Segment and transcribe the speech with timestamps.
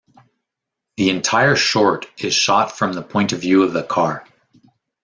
[0.97, 4.25] The entire short is shot from the point of view of the car.